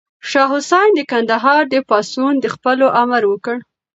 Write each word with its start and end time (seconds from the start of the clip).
شاه 0.29 0.49
حسين 0.53 0.89
د 0.95 0.99
کندهار 1.11 1.61
د 1.69 1.75
پاڅون 1.89 2.33
د 2.39 2.45
ځپلو 2.53 2.87
امر 3.01 3.23
وکړ. 3.31 3.57